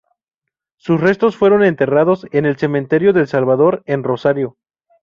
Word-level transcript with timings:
Sus 0.77 0.99
restos 0.99 1.37
fueron 1.37 1.63
enterrados 1.63 2.25
en 2.31 2.47
el 2.47 2.57
Cementerio 2.57 3.13
del 3.13 3.27
Salvador, 3.27 3.83
en 3.85 4.01
Rosario. 4.01 4.57